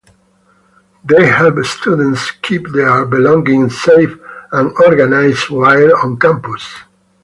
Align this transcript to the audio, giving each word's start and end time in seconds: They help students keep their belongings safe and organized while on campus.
They 1.03 1.27
help 1.27 1.63
students 1.63 2.31
keep 2.41 2.67
their 2.71 3.05
belongings 3.05 3.79
safe 3.79 4.17
and 4.51 4.73
organized 4.83 5.51
while 5.51 5.95
on 5.97 6.17
campus. 6.17 6.67